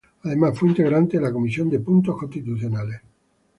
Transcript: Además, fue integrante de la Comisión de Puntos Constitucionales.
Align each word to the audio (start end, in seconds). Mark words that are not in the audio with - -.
Además, 0.23 0.57
fue 0.57 0.69
integrante 0.69 1.17
de 1.19 1.23
la 1.23 1.31
Comisión 1.31 1.69
de 1.69 1.79
Puntos 1.79 2.17
Constitucionales. 2.17 3.01